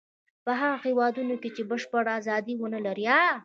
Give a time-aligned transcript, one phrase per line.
[0.45, 3.05] په هغو هېوادونو کې چې بشپړه ازادي و نه لري.